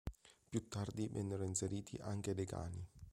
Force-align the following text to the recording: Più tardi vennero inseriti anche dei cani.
Più 0.49 0.67
tardi 0.67 1.07
vennero 1.09 1.43
inseriti 1.43 1.95
anche 2.01 2.33
dei 2.33 2.47
cani. 2.47 2.83